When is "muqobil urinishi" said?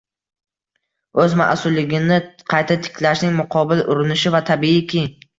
3.41-4.33